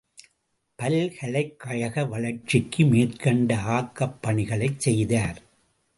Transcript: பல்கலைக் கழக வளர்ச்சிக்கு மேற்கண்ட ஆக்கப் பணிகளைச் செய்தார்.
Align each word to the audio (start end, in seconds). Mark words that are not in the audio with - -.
பல்கலைக் 0.79 1.59
கழக 1.59 2.05
வளர்ச்சிக்கு 2.05 2.85
மேற்கண்ட 2.85 3.55
ஆக்கப் 3.55 4.17
பணிகளைச் 4.21 4.79
செய்தார். 4.79 5.41